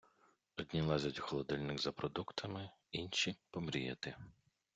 [0.57, 4.15] Одні лазять у холодильник за продуктами, інші— помріяти.